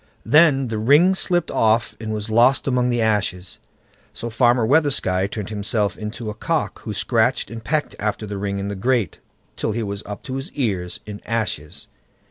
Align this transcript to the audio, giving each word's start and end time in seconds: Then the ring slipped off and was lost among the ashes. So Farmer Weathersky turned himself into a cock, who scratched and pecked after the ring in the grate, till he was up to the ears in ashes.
Then 0.25 0.69
the 0.69 0.79
ring 0.79 1.13
slipped 1.13 1.51
off 1.51 1.95
and 1.99 2.11
was 2.11 2.27
lost 2.27 2.67
among 2.67 2.89
the 2.89 3.03
ashes. 3.03 3.59
So 4.15 4.31
Farmer 4.31 4.65
Weathersky 4.65 5.27
turned 5.29 5.51
himself 5.51 5.95
into 5.95 6.31
a 6.31 6.33
cock, 6.33 6.79
who 6.79 6.91
scratched 6.95 7.51
and 7.51 7.63
pecked 7.63 7.95
after 7.99 8.25
the 8.25 8.39
ring 8.39 8.57
in 8.57 8.67
the 8.67 8.75
grate, 8.75 9.19
till 9.55 9.73
he 9.73 9.83
was 9.83 10.01
up 10.07 10.23
to 10.23 10.41
the 10.41 10.49
ears 10.55 10.99
in 11.05 11.21
ashes. 11.27 11.87